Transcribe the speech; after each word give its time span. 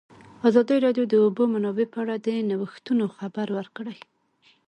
ازادي 0.49 0.77
راډیو 0.85 1.05
د 1.07 1.09
د 1.11 1.15
اوبو 1.25 1.43
منابع 1.53 1.85
په 1.93 1.97
اړه 2.03 2.15
د 2.25 2.27
نوښتونو 2.49 3.05
خبر 3.17 3.47
ورکړی. 3.57 3.97